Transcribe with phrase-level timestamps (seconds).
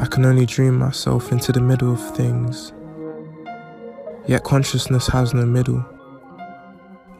[0.00, 2.72] I can only dream myself into the middle of things.
[4.26, 5.80] Yet consciousness has no middle.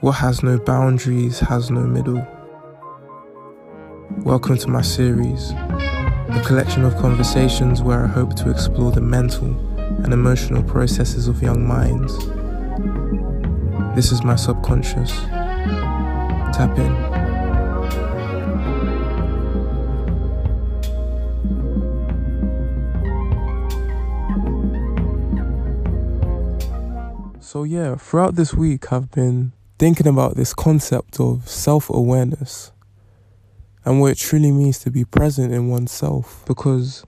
[0.01, 2.27] What has no boundaries has no middle.
[4.23, 9.49] Welcome to my series, a collection of conversations where I hope to explore the mental
[10.03, 12.17] and emotional processes of young minds.
[13.95, 15.11] This is my subconscious.
[16.57, 17.10] Tap in.
[27.71, 32.73] Yeah, throughout this week, I've been thinking about this concept of self awareness
[33.85, 36.43] and what it truly means to be present in oneself.
[36.49, 37.07] Because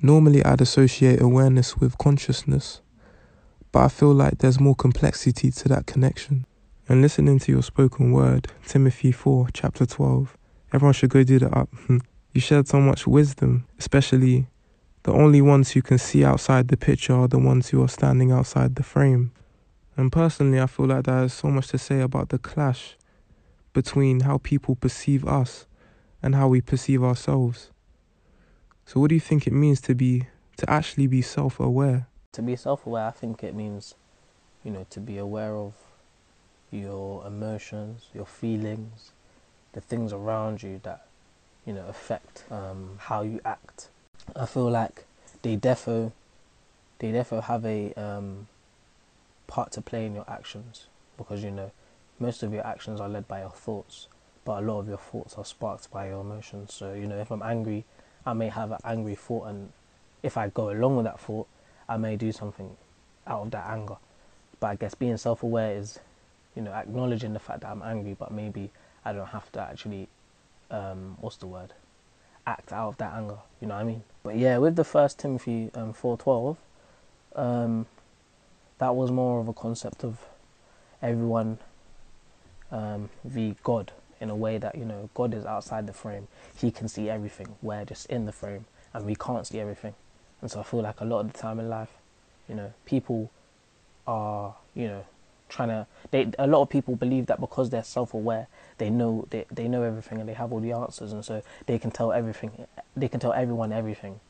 [0.00, 2.80] normally I'd associate awareness with consciousness,
[3.72, 6.46] but I feel like there's more complexity to that connection.
[6.88, 10.34] And listening to your spoken word, Timothy 4, chapter 12,
[10.72, 11.68] everyone should go do that up.
[12.32, 14.46] you shared so much wisdom, especially
[15.02, 18.32] the only ones who can see outside the picture are the ones who are standing
[18.32, 19.32] outside the frame.
[20.00, 22.96] And personally, I feel like there is so much to say about the clash
[23.74, 25.66] between how people perceive us
[26.22, 27.68] and how we perceive ourselves.
[28.86, 32.06] So, what do you think it means to be to actually be self-aware?
[32.32, 33.94] To be self-aware, I think it means,
[34.64, 35.74] you know, to be aware of
[36.70, 39.10] your emotions, your feelings,
[39.74, 41.04] the things around you that,
[41.66, 43.88] you know, affect um, how you act.
[44.34, 45.04] I feel like
[45.42, 46.12] they defo,
[47.00, 48.46] they defo have a um,
[49.50, 50.86] part to play in your actions
[51.18, 51.72] because you know
[52.20, 54.06] most of your actions are led by your thoughts,
[54.44, 56.72] but a lot of your thoughts are sparked by your emotions.
[56.72, 57.84] So you know if I'm angry,
[58.24, 59.72] I may have an angry thought, and
[60.22, 61.48] if I go along with that thought,
[61.88, 62.76] I may do something
[63.26, 63.96] out of that anger.
[64.60, 65.98] But I guess being self-aware is,
[66.54, 68.70] you know, acknowledging the fact that I'm angry, but maybe
[69.04, 70.08] I don't have to actually,
[70.70, 71.72] um, what's the word,
[72.46, 73.38] act out of that anger.
[73.60, 74.02] You know what I mean?
[74.22, 76.58] But yeah, with the First Timothy um, four twelve,
[77.34, 77.86] um,
[78.80, 80.18] that was more of a concept of
[81.02, 81.58] everyone
[82.72, 86.28] um, v God in a way that you know God is outside the frame.
[86.56, 87.54] He can see everything.
[87.62, 88.64] We're just in the frame,
[88.94, 89.94] and we can't see everything.
[90.40, 91.90] And so I feel like a lot of the time in life,
[92.48, 93.30] you know, people
[94.06, 95.04] are you know
[95.50, 95.86] trying to.
[96.10, 98.46] They a lot of people believe that because they're self-aware,
[98.78, 101.78] they know they they know everything and they have all the answers, and so they
[101.78, 102.66] can tell everything.
[102.96, 104.20] They can tell everyone everything.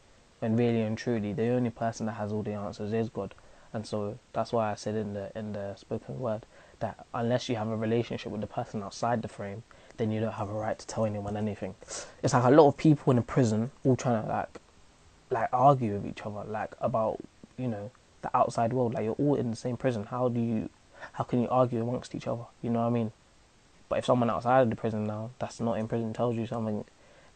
[0.41, 3.33] When really and truly, the only person that has all the answers is God.
[3.73, 6.45] And so that's why I said in the in the spoken word
[6.81, 9.63] that unless you have a relationship with the person outside the frame,
[9.97, 11.75] then you don't have a right to tell anyone anything.
[12.23, 14.61] It's like a lot of people in a prison all trying to like
[15.31, 17.21] like argue with each other, like about,
[17.57, 17.91] you know,
[18.23, 18.95] the outside world.
[18.95, 20.05] Like you're all in the same prison.
[20.05, 20.69] How do you
[21.13, 22.45] how can you argue amongst each other?
[22.63, 23.13] You know what I mean?
[23.89, 26.85] But if someone outside of the prison now that's not in prison tells you something,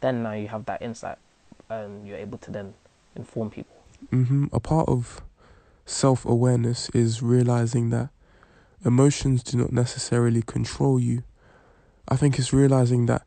[0.01, 1.19] then now you have that insight
[1.69, 2.75] and you're able to then
[3.17, 3.77] inform people.
[4.13, 4.47] Mm-hmm.
[4.53, 5.23] A part of
[5.87, 8.11] self awareness is realizing that
[8.85, 11.23] emotions do not necessarily control you.
[12.09, 13.27] I think it's realizing that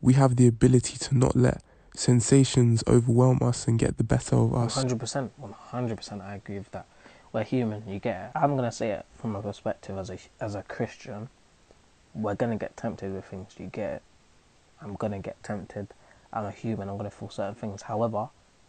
[0.00, 1.62] we have the ability to not let
[1.94, 4.82] sensations overwhelm us and get the better of us.
[4.82, 6.86] 100%, 100% I agree with that.
[7.32, 8.38] We're human, you get it.
[8.38, 11.28] I'm going to say it from a perspective as a, as a Christian.
[12.14, 14.02] We're going to get tempted with things, you get it.
[14.80, 15.88] I'm going to get tempted.
[16.32, 17.82] I'm a human, I'm going to feel certain things.
[17.82, 18.28] However,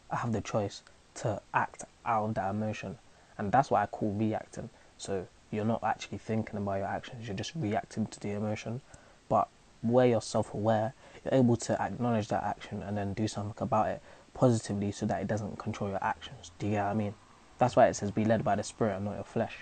[0.09, 0.81] I have the choice
[1.15, 2.97] to act out of that emotion
[3.37, 4.69] and that's what I call reacting.
[4.97, 8.81] So you're not actually thinking about your actions, you're just reacting to the emotion.
[9.29, 9.47] But
[9.81, 13.87] where you're self aware, you're able to acknowledge that action and then do something about
[13.87, 14.01] it
[14.33, 16.51] positively so that it doesn't control your actions.
[16.59, 17.13] Do you get what I mean?
[17.57, 19.55] That's why it says be led by the spirit and not your flesh.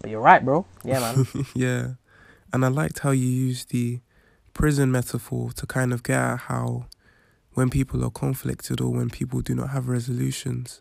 [0.00, 0.64] But you're right, bro.
[0.84, 1.26] Yeah, man.
[1.54, 1.88] yeah.
[2.52, 4.00] And I liked how you used the
[4.54, 6.86] prison metaphor to kind of get at how
[7.54, 10.80] when people are conflicted or when people do not have resolutions,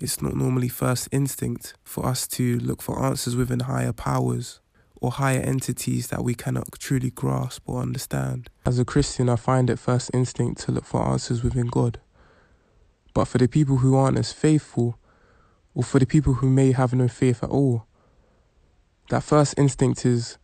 [0.00, 4.60] it's not normally first instinct for us to look for answers within higher powers
[5.00, 8.50] or higher entities that we cannot truly grasp or understand.
[8.66, 12.00] As a Christian, I find it first instinct to look for answers within God.
[13.14, 14.98] But for the people who aren't as faithful,
[15.74, 17.86] or for the people who may have no faith at all,
[19.08, 20.38] that first instinct is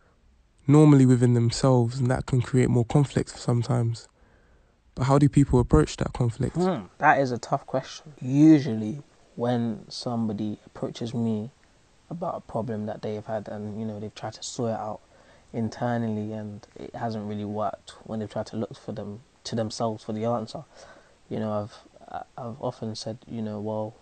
[0.66, 4.08] normally within themselves, and that can create more conflict sometimes.
[4.94, 6.56] But how do people approach that conflict?
[6.56, 8.14] Hmm, that is a tough question.
[8.20, 9.02] Usually,
[9.36, 11.50] when somebody approaches me
[12.10, 15.00] about a problem that they've had and you know they've tried to sort it out
[15.52, 20.02] internally and it hasn't really worked when they've tried to look for them to themselves
[20.02, 20.64] for the answer
[21.28, 23.94] you know i've i've often said you know well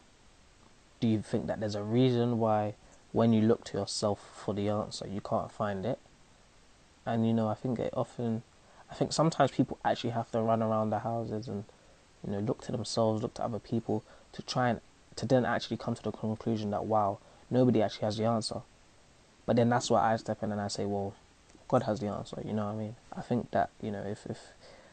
[1.01, 2.75] do you think that there's a reason why
[3.13, 5.99] when you look to yourself for the answer you can't find it?
[7.07, 8.43] And you know i think it often
[8.91, 11.65] i think sometimes people actually have to run around the houses and
[12.25, 14.03] you know, look to themselves, look to other people
[14.33, 14.81] to try and
[15.17, 17.19] to then actually come to the conclusion that wow,
[17.51, 18.63] nobody actually has the answer.
[19.47, 21.15] But then that's why I step in and I say, well,
[21.69, 22.41] God has the answer.
[22.45, 22.97] You know what I mean?
[23.17, 24.39] I think that you know if if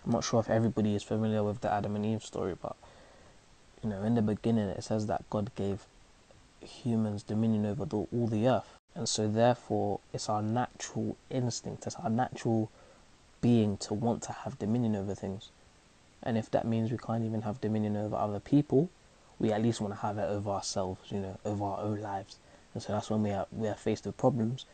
[0.05, 2.75] I'm not sure if everybody is familiar with the Adam and Eve story, but
[3.83, 5.85] you know, in the beginning it says that God gave
[6.61, 11.95] humans dominion over the, all the earth, and so therefore it's our natural instinct, it's
[11.95, 12.71] our natural
[13.41, 15.49] being to want to have dominion over things.
[16.23, 18.89] And if that means we can't even have dominion over other people,
[19.41, 22.37] we at least want to have it over ourselves, you know, over our own lives.
[22.73, 24.65] And so that's when we are we are faced with problems.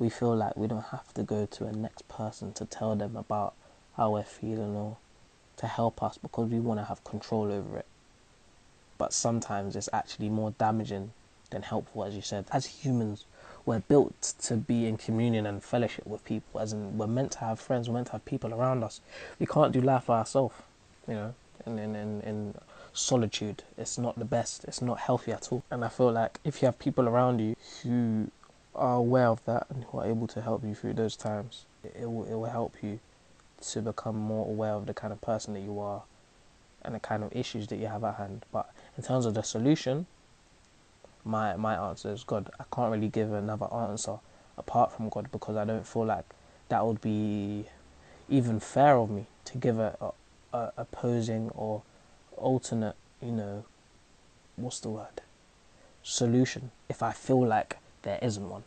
[0.00, 3.16] We feel like we don't have to go to a next person to tell them
[3.16, 3.54] about
[3.96, 4.96] how we're feeling or
[5.58, 7.86] to help us because we want to have control over it.
[8.98, 11.12] But sometimes it's actually more damaging
[11.50, 12.46] than helpful, as you said.
[12.50, 13.26] As humans,
[13.64, 17.38] we're built to be in communion and fellowship with people, as in we're meant to
[17.40, 19.00] have friends, we're meant to have people around us.
[19.38, 20.54] We can't do life by ourselves,
[21.06, 21.34] you know,
[21.66, 22.54] in, in, in,
[22.92, 23.62] solitude.
[23.76, 25.62] It's not the best, it's not healthy at all.
[25.70, 28.30] And I feel like if you have people around you who
[28.74, 32.10] are aware of that and who are able to help you through those times, it,
[32.10, 33.00] will, it will help you
[33.60, 36.02] to become more aware of the kind of person that you are
[36.82, 38.44] and the kind of issues that you have at hand.
[38.52, 40.06] But in terms of the solution,
[41.24, 42.50] my my answer is God.
[42.58, 44.18] I can't really give another answer
[44.56, 46.24] apart from God because I don't feel like
[46.68, 47.66] that would be
[48.28, 51.82] even fair of me to give a, a, a opposing or
[52.40, 53.64] alternate, you know,
[54.56, 55.20] what's the word?
[56.02, 58.64] Solution if I feel like there isn't one.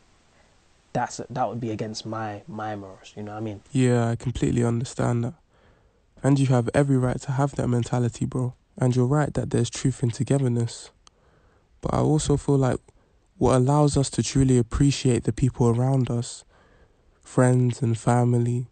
[0.93, 3.61] That's that would be against my my morals, you know what I mean?
[3.71, 5.33] Yeah, I completely understand that.
[6.21, 8.53] And you have every right to have that mentality, bro.
[8.77, 10.91] And you're right that there's truth in togetherness.
[11.81, 12.79] But I also feel like
[13.37, 16.45] what allows us to truly appreciate the people around us,
[17.21, 18.67] friends and family,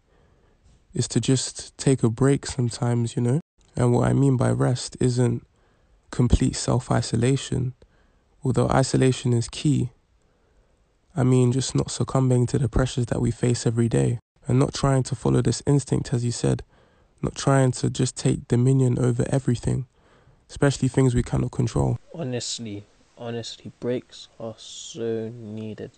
[0.94, 3.40] is to just take a break sometimes, you know?
[3.76, 5.46] And what I mean by rest isn't
[6.10, 7.74] complete self isolation,
[8.44, 9.90] although isolation is key.
[11.14, 14.74] I mean, just not succumbing to the pressures that we face every day and not
[14.74, 16.62] trying to follow this instinct, as you said,
[17.20, 19.86] not trying to just take dominion over everything,
[20.48, 21.98] especially things we cannot control.
[22.14, 22.84] Honestly,
[23.16, 25.92] honestly, breaks are so needed.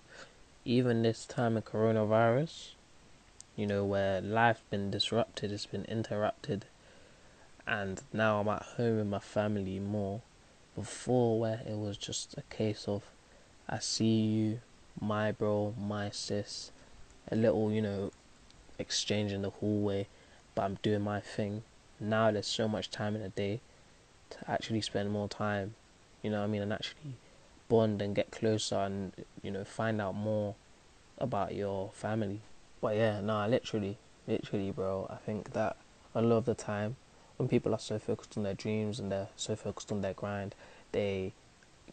[0.64, 2.70] Even this time of coronavirus,
[3.56, 6.66] you know, where life's been disrupted, it's been interrupted,
[7.66, 10.20] and now I'm at home with my family more.
[10.74, 13.04] Before, where it was just a case of,
[13.68, 14.60] I see you,
[15.00, 16.72] my bro, my sis,
[17.30, 18.10] a little, you know,
[18.78, 20.08] exchange in the hallway,
[20.54, 21.62] but I'm doing my thing.
[22.00, 23.60] Now there's so much time in a day
[24.30, 25.74] to actually spend more time,
[26.22, 27.14] you know I mean, and actually
[27.68, 29.12] bond and get closer and,
[29.42, 30.56] you know, find out more
[31.18, 32.40] about your family.
[32.80, 33.96] But yeah, no, literally,
[34.26, 35.76] literally, bro, I think that
[36.14, 36.96] a lot of the time
[37.36, 40.54] when people are so focused on their dreams and they're so focused on their grind,
[40.92, 41.32] they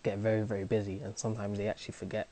[0.04, 2.28] get very, very busy and sometimes they actually forget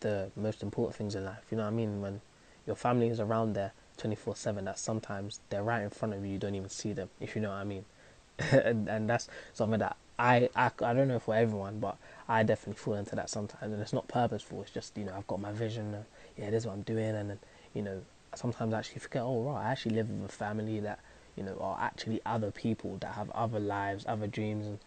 [0.00, 1.44] the most important things in life.
[1.50, 2.00] You know what I mean?
[2.00, 2.20] When
[2.66, 6.32] your family is around there 24 7, that sometimes they're right in front of you,
[6.32, 7.84] you don't even see them, if you know what I mean.
[8.50, 11.96] and, and that's something that I, I, I don't know for everyone, but
[12.28, 13.72] I definitely fall into that sometimes.
[13.72, 16.04] And it's not purposeful, it's just, you know, I've got my vision, and,
[16.36, 17.38] yeah, this is what I'm doing, and then,
[17.74, 18.02] you know,
[18.34, 20.98] sometimes I actually forget, oh, right, I actually live with a family that,
[21.36, 24.78] you know, are actually other people that have other lives, other dreams, and,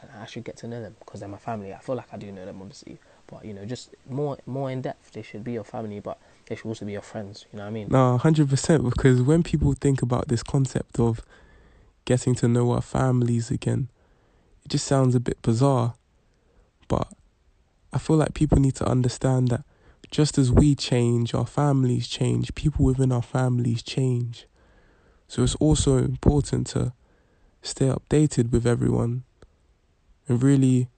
[0.00, 1.72] and I should get to know them because they're my family.
[1.72, 4.82] I feel like I do know them, obviously, but you know, just more more in
[4.82, 5.12] depth.
[5.12, 7.46] They should be your family, but they should also be your friends.
[7.52, 7.88] You know what I mean?
[7.90, 8.84] No, hundred percent.
[8.84, 11.22] Because when people think about this concept of
[12.04, 13.88] getting to know our families again,
[14.64, 15.94] it just sounds a bit bizarre.
[16.88, 17.08] But
[17.92, 19.64] I feel like people need to understand that
[20.10, 24.46] just as we change, our families change, people within our families change.
[25.32, 26.92] So it's also important to
[27.62, 29.22] stay updated with everyone
[30.28, 30.88] and really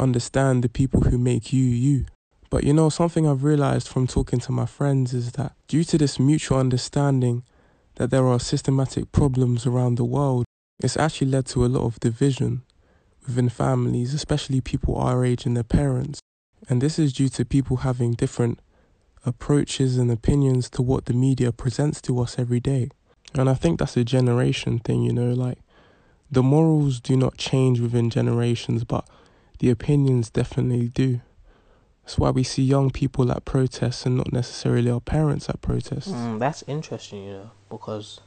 [0.00, 2.06] understand the people who make you you.
[2.48, 5.98] But you know, something I've realized from talking to my friends is that due to
[5.98, 7.42] this mutual understanding
[7.96, 10.46] that there are systematic problems around the world,
[10.82, 12.62] it's actually led to a lot of division
[13.26, 16.20] within families, especially people our age and their parents.
[16.70, 18.60] And this is due to people having different
[19.26, 22.88] approaches and opinions to what the media presents to us every day.
[23.34, 25.58] And I think that's a generation thing, you know, like
[26.30, 29.06] the morals do not change within generations, but
[29.58, 31.20] the opinions definitely do.
[32.04, 36.08] That's why we see young people at protests and not necessarily our parents at protests.
[36.08, 38.20] Mm, that's interesting, you know, because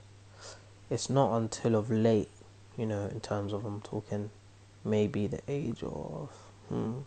[0.89, 2.29] it's not until of late,
[2.75, 4.31] you know, in terms of I'm talking
[4.83, 6.29] maybe the age of
[6.69, 6.99] hmm,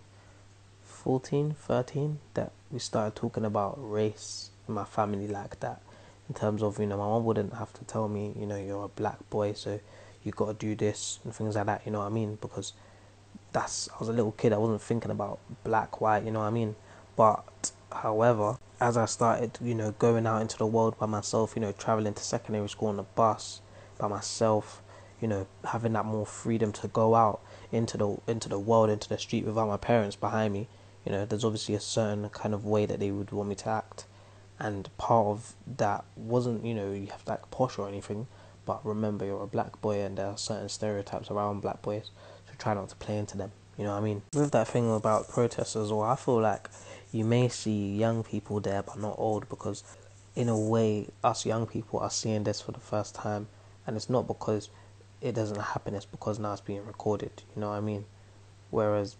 [0.85, 5.83] 14, 13, that we started talking about race in my family like that.
[6.30, 8.84] In terms of, you know, my mom wouldn't have to tell me, you know, you're
[8.84, 9.80] a black boy, so
[10.22, 11.82] you got to do this and things like that.
[11.84, 12.38] You know what I mean?
[12.40, 12.72] Because
[13.50, 14.52] that's I was a little kid.
[14.52, 16.25] I wasn't thinking about black, white.
[16.25, 16.76] You know what I mean?
[17.16, 21.62] But however, as I started, you know, going out into the world by myself, you
[21.62, 23.60] know, traveling to secondary school on the bus
[23.99, 24.82] by myself,
[25.20, 27.40] you know, having that more freedom to go out
[27.72, 30.68] into the into the world, into the street without my parents behind me.
[31.04, 33.68] You know, there's obviously a certain kind of way that they would want me to
[33.68, 34.04] act,
[34.61, 38.26] and part of that wasn't, you know, you have to act posh or anything.
[38.67, 42.11] But remember, you're a black boy, and there are certain stereotypes around black boys,
[42.47, 43.52] so try not to play into them.
[43.79, 44.23] You know what I mean?
[44.35, 46.69] With that thing about protesters as well, I feel like
[47.11, 49.83] you may see young people there, but not old, because
[50.37, 53.49] in a way, us young people are seeing this for the first time,
[53.87, 54.69] and it's not because
[55.23, 57.43] it doesn't happen, it's because now it's being recorded.
[57.57, 58.05] You know what I mean?
[58.71, 59.17] Whereas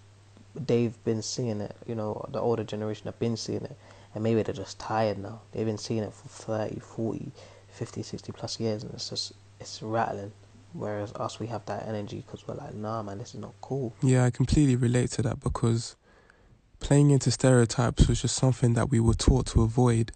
[0.55, 3.77] they've been seeing it, you know, the older generation have been seeing it,
[4.15, 5.41] and maybe they're just tired now.
[5.53, 7.33] They've been seeing it for 30, 40,
[7.69, 10.33] 50, 60 plus years, and it's just, it's rattling.
[10.73, 13.95] Whereas us, we have that energy because we're like, nah, man, this is not cool.
[14.03, 15.97] Yeah, I completely relate to that because
[16.79, 20.13] playing into stereotypes was just something that we were taught to avoid.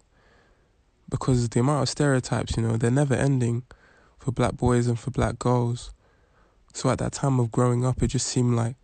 [1.09, 3.63] Because the amount of stereotypes, you know, they're never ending
[4.17, 5.93] for black boys and for black girls.
[6.73, 8.75] So at that time of growing up, it just seemed like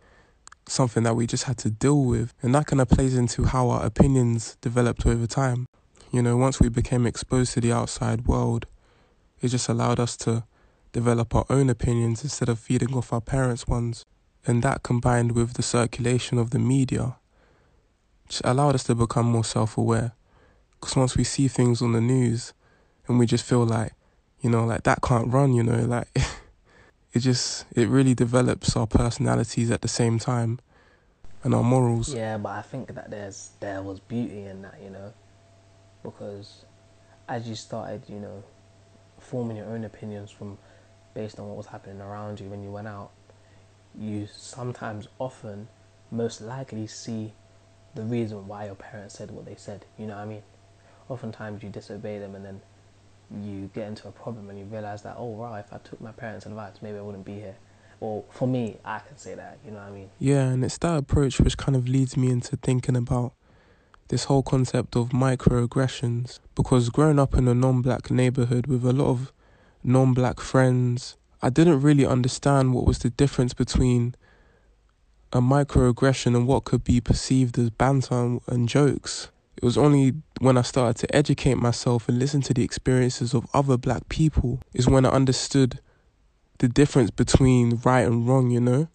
[0.71, 2.33] something that we just had to deal with.
[2.41, 5.65] And that kind of plays into how our opinions developed over time.
[6.11, 8.65] You know, once we became exposed to the outside world,
[9.41, 10.43] it just allowed us to
[10.91, 14.05] develop our own opinions instead of feeding off our parents' ones.
[14.45, 17.17] And that combined with the circulation of the media
[18.27, 20.13] just allowed us to become more self aware.
[20.79, 22.53] Because once we see things on the news
[23.07, 23.93] and we just feel like,
[24.41, 26.07] you know, like that can't run, you know, like
[27.13, 30.59] it just, it really develops our personalities at the same time
[31.43, 32.13] and our morals.
[32.13, 35.13] Yeah, but I think that there's there was beauty in that, you know,
[36.03, 36.65] because
[37.27, 38.43] as you started, you know,
[39.19, 40.57] forming your own opinions from
[41.13, 43.11] based on what was happening around you when you went out,
[43.97, 45.67] you sometimes, often,
[46.11, 47.33] most likely see
[47.95, 49.85] the reason why your parents said what they said.
[49.97, 50.43] You know what I mean?
[51.09, 52.61] Oftentimes you disobey them and then
[53.43, 56.11] you get into a problem and you realize that, oh, wow, if I took my
[56.11, 57.55] parents' advice, maybe I wouldn't be here.
[57.99, 60.09] Or for me, I can say that, you know what I mean?
[60.19, 63.33] Yeah, and it's that approach which kind of leads me into thinking about
[64.07, 66.39] this whole concept of microaggressions.
[66.55, 69.31] Because growing up in a non black neighborhood with a lot of
[69.83, 74.15] non black friends, I didn't really understand what was the difference between
[75.33, 79.29] a microaggression and what could be perceived as banter and jokes.
[79.57, 83.45] It was only when I started to educate myself and listen to the experiences of
[83.53, 85.79] other black people is when I understood
[86.59, 88.87] the difference between right and wrong, you know,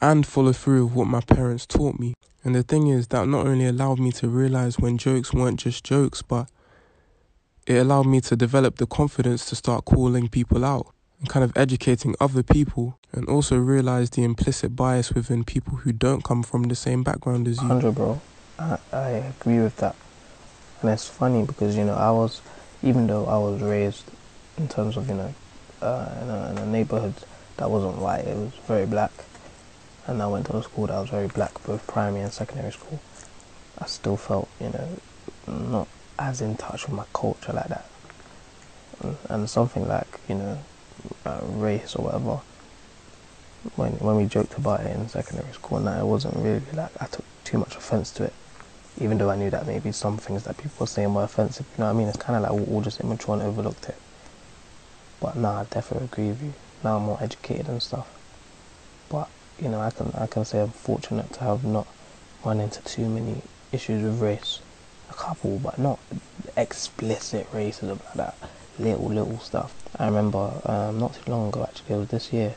[0.00, 2.14] and follow through with what my parents taught me.
[2.44, 5.84] And the thing is that not only allowed me to realize when jokes weren't just
[5.84, 6.50] jokes, but
[7.66, 11.52] it allowed me to develop the confidence to start calling people out and kind of
[11.56, 16.64] educating other people and also realize the implicit bias within people who don't come from
[16.64, 17.68] the same background as you.
[17.68, 18.20] 100, bro.
[18.92, 19.08] I,
[19.40, 19.96] agree with that.
[20.80, 22.40] And it's funny because, you know, I was,
[22.82, 24.04] even though I was raised
[24.56, 25.34] in terms of, you know,
[25.80, 27.14] uh, in, a, in a neighborhood
[27.56, 29.12] that wasn't white, it was very black.
[30.06, 33.00] And I went to a school that was very black, both primary and secondary school.
[33.78, 34.88] I still felt, you know,
[35.46, 35.88] not
[36.18, 37.86] as in touch with my culture like that.
[39.28, 40.58] And something like, you know,
[41.24, 42.40] uh, race or whatever,
[43.76, 46.90] when when we joked about it in secondary school, and that it wasn't really like
[47.00, 48.32] I took too much offense to it,
[48.98, 51.66] even though I knew that maybe some things that people were saying were offensive.
[51.72, 52.08] You know what I mean?
[52.08, 53.96] It's kind of like we're all just immature and overlooked it.
[55.20, 56.52] But nah, I definitely agree with you.
[56.84, 58.08] Now I'm more educated and stuff.
[59.08, 59.28] But
[59.60, 61.86] you know, I can I can say I'm fortunate to have not
[62.44, 64.60] run into too many issues with race.
[65.10, 65.98] A couple, but not
[66.56, 68.34] explicit racism like that.
[68.78, 69.74] Little little stuff.
[69.98, 72.54] I remember um, not too long ago, actually, it was this year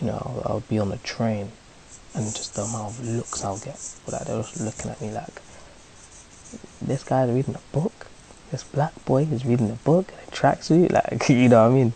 [0.00, 1.52] you know, I would be on the train
[2.16, 3.78] and just the amount of looks I'll get.
[4.06, 5.40] Like they're just looking at me like,
[6.80, 8.06] this guy's reading a book.
[8.50, 10.92] This black boy is reading a book in a tracksuit.
[10.92, 11.92] Like, you know what I mean?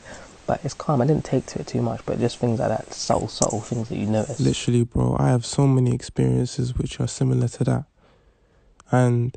[0.47, 1.01] But it's calm.
[1.01, 3.89] I didn't take to it too much, but just things like that, subtle, subtle things
[3.89, 4.41] that you notice.
[4.41, 7.85] Literally, bro, I have so many experiences which are similar to that.
[8.91, 9.37] And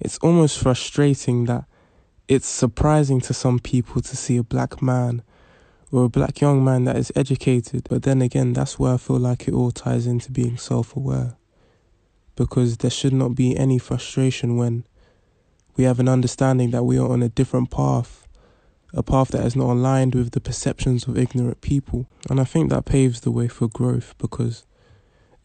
[0.00, 1.66] it's almost frustrating that
[2.26, 5.22] it's surprising to some people to see a black man
[5.94, 7.86] or a black young man that is educated.
[7.88, 11.36] But then again, that's where I feel like it all ties into being self aware.
[12.34, 14.84] Because there should not be any frustration when
[15.76, 18.26] we have an understanding that we are on a different path,
[18.92, 22.06] a path that is not aligned with the perceptions of ignorant people.
[22.28, 24.64] And I think that paves the way for growth because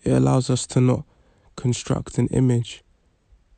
[0.04, 1.04] it allows us to not
[1.56, 2.84] construct an image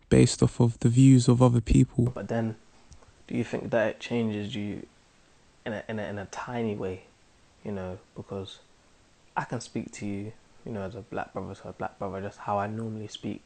[0.10, 2.12] based off of the views of other people.
[2.14, 2.58] But then,
[3.28, 4.86] do you think that it changes you
[5.66, 7.04] in a, in a, in a tiny way
[7.64, 8.60] you know, because
[9.36, 10.34] I can speak to you,
[10.66, 13.42] you know, as a black brother to a black brother, just how I normally speak,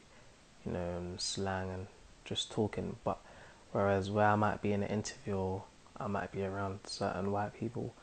[0.64, 1.86] you know, slang and
[2.24, 2.96] just talking.
[3.04, 3.18] But
[3.72, 5.64] whereas where I might be in an interview, or
[5.98, 7.94] I might be around certain white people,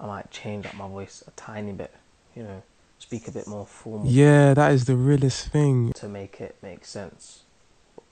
[0.00, 1.94] I might change up my voice a tiny bit,
[2.34, 2.62] you know,
[2.98, 4.08] speak a bit more formal.
[4.08, 5.92] Yeah, that is the realest thing.
[5.94, 7.42] To make it make sense,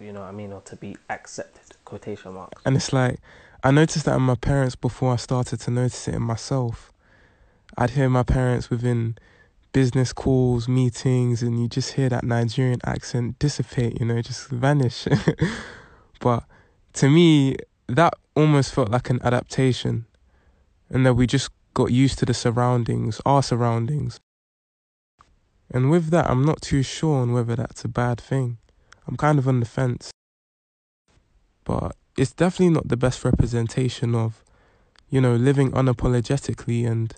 [0.01, 2.63] you know what I mean, or to be accepted, quotation marks.
[2.65, 3.19] And it's like,
[3.67, 6.93] I noticed that in my parents before I started to notice it in myself.
[7.77, 9.17] I'd hear my parents within
[9.73, 15.09] business calls, meetings, and you just hear that Nigerian accent dissipate, you know, just vanish.
[16.21, 16.45] but
[16.93, 17.57] to me,
[17.89, 20.07] that almost felt like an adaptation,
[20.89, 24.21] and that we just got used to the surroundings, our surroundings.
[25.73, 28.59] And with that, I'm not too sure on whether that's a bad thing.
[29.09, 30.13] I'm kind of on the fence.
[31.65, 34.43] But it's definitely not the best representation of,
[35.11, 37.15] you know, living unapologetically and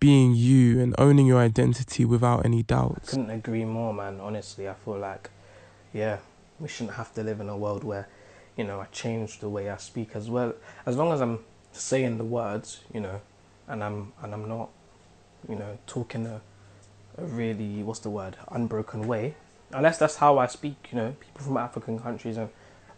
[0.00, 3.08] being you and owning your identity without any doubts.
[3.08, 4.20] I couldn't agree more, man.
[4.20, 5.30] Honestly, I feel like,
[5.92, 6.18] yeah,
[6.58, 8.08] we shouldn't have to live in a world where,
[8.56, 10.54] you know, I change the way I speak as well.
[10.84, 11.40] As long as I'm
[11.72, 13.20] saying the words, you know,
[13.68, 14.70] and I'm and I'm not,
[15.48, 16.40] you know, talking a,
[17.18, 19.34] a really what's the word unbroken way.
[19.72, 22.48] Unless that's how I speak, you know, people from African countries and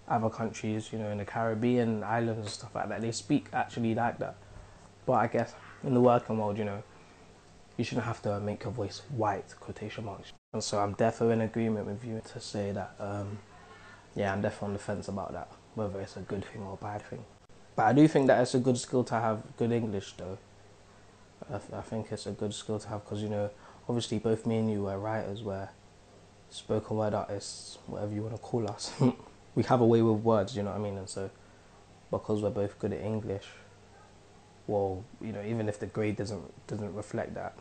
[0.08, 3.94] other countries, you know, in the Caribbean islands and stuff like that, they speak actually
[3.94, 4.36] like that.
[5.06, 6.82] But I guess in the working world, you know,
[7.76, 10.32] you shouldn't have to make your voice white, quotation marks.
[10.52, 13.38] And so I'm definitely in agreement with you to say that, um,
[14.14, 16.84] yeah, I'm definitely on the fence about that, whether it's a good thing or a
[16.84, 17.24] bad thing.
[17.76, 20.38] But I do think that it's a good skill to have good English, though.
[21.48, 23.50] I, th- I think it's a good skill to have because, you know,
[23.88, 25.68] obviously both me and you were writers, we're
[26.50, 28.92] spoken word artists, whatever you want to call us.
[29.58, 30.96] we have a way with words, you know what I mean?
[30.96, 31.30] And so,
[32.12, 33.44] because we're both good at English,
[34.68, 37.58] well, you know, even if the grade doesn't doesn't reflect that,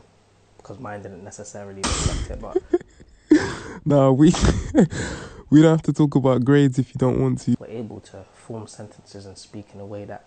[0.58, 4.32] because mine didn't necessarily reflect it, but no, we
[5.50, 7.56] we don't have to talk about grades if you don't want to.
[7.60, 10.26] We're able to form sentences and speak in a way that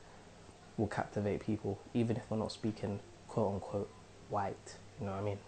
[0.76, 3.90] will captivate people, even if we're not speaking quote unquote
[4.28, 4.76] white.
[4.98, 5.38] You know what I mean?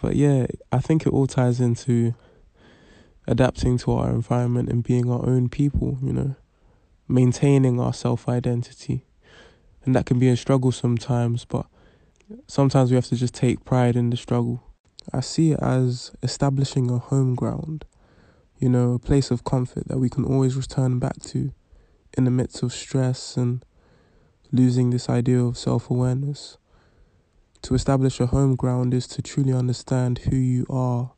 [0.00, 2.14] But yeah, I think it all ties into
[3.26, 5.98] adapting to our environment and being our own people.
[6.02, 6.36] You know,
[7.08, 9.04] maintaining our self identity
[9.84, 11.66] and that can be a struggle sometimes, but
[12.46, 14.62] sometimes we have to just take pride in the struggle.
[15.12, 17.84] I see it as establishing a home ground,
[18.58, 21.52] you know, a place of comfort that we can always return back to
[22.16, 23.64] in the midst of stress and
[24.52, 26.58] losing this idea of self awareness.
[27.62, 31.12] To establish a home ground is to truly understand who you are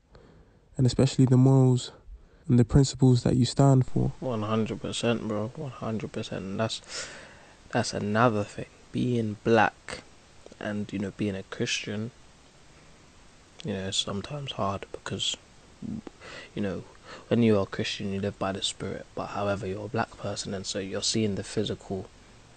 [0.76, 1.92] and especially the morals
[2.48, 4.12] and the principles that you stand for.
[4.22, 5.50] 100%, bro.
[5.56, 6.56] 100%.
[6.56, 7.08] That's
[7.70, 8.66] that's another thing.
[8.92, 10.02] Being black
[10.60, 12.12] and, you know, being a Christian,
[13.64, 15.36] you know, is sometimes hard because,
[16.54, 16.84] you know,
[17.28, 20.16] when you are a Christian, you live by the Spirit, but however, you're a black
[20.18, 22.06] person, and so you're seeing the physical,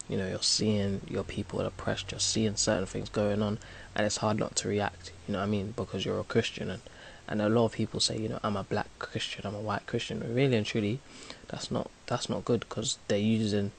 [0.08, 3.58] you know, you're seeing your people oppressed, you're seeing certain things going on,
[3.94, 6.70] and it's hard not to react, you know what I mean, because you're a Christian.
[6.70, 6.82] And,
[7.28, 9.86] and a lot of people say, you know, I'm a black Christian, I'm a white
[9.86, 11.00] Christian, really and truly,
[11.48, 13.72] that's not that's not good because they're using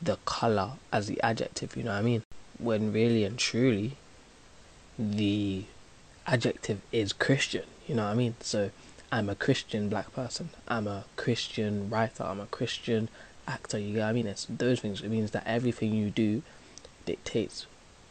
[0.00, 2.22] the color as the adjective, you know what I mean?
[2.58, 3.96] When really and truly
[4.98, 5.64] the
[6.26, 8.34] adjective is Christian, you know what I mean?
[8.40, 8.70] So
[9.10, 13.08] I'm a Christian black person, I'm a Christian writer, I'm a Christian
[13.46, 14.26] actor, you know what I mean?
[14.26, 15.02] It's those things.
[15.02, 16.42] It means that everything you do
[17.06, 17.66] dictates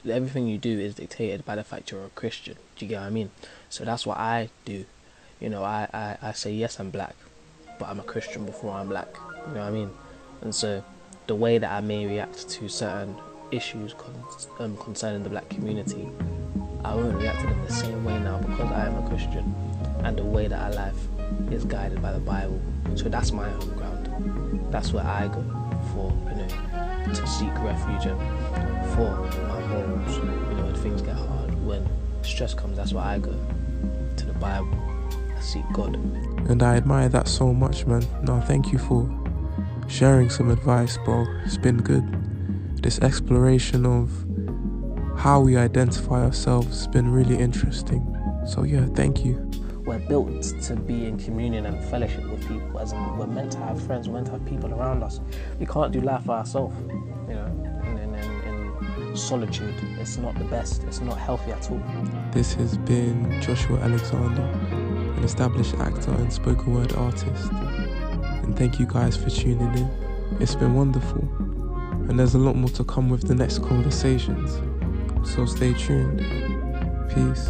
[0.09, 2.55] everything you do is dictated by the fact you're a Christian.
[2.75, 3.31] Do you get what I mean?
[3.69, 4.85] So that's what I do.
[5.39, 7.15] You know, I, I, I say yes I'm black,
[7.79, 9.07] but I'm a Christian before I'm black.
[9.47, 9.91] You know what I mean?
[10.41, 10.83] And so
[11.27, 13.15] the way that I may react to certain
[13.51, 14.23] issues con-
[14.59, 16.09] um, concerning the black community,
[16.83, 19.53] I won't react to them the same way now because I am a Christian
[20.03, 22.59] and the way that I live is guided by the Bible.
[22.95, 24.71] So that's my home ground.
[24.71, 25.43] That's where I go
[25.93, 28.19] for, you know, to seek refuge and
[28.95, 30.17] for morals.
[30.17, 31.87] You know, when things get hard, when
[32.23, 33.33] stress comes, that's where I go.
[34.17, 34.77] To the Bible.
[35.35, 35.95] I seek God.
[36.49, 38.05] And I admire that so much, man.
[38.23, 39.09] No, thank you for
[39.87, 41.25] sharing some advice, bro.
[41.45, 42.05] It's been good.
[42.81, 44.11] This exploration of
[45.17, 48.01] how we identify ourselves has been really interesting.
[48.47, 49.49] So, yeah, thank you.
[49.85, 53.57] We're built to be in communion and fellowship with people, as in we're meant to
[53.59, 55.19] have friends, we're meant to have people around us.
[55.59, 56.75] We can't do life by ourselves,
[57.27, 57.70] you know,
[59.15, 59.75] solitude.
[59.99, 61.83] It's not the best, it's not healthy at all.
[62.31, 67.51] This has been Joshua Alexander, an established actor and spoken word artist
[68.51, 69.89] and thank you guys for tuning in.
[70.39, 71.21] It's been wonderful,
[72.09, 74.59] and there's a lot more to come with the next conversations.
[75.23, 76.19] So stay tuned.
[77.09, 77.47] Peace.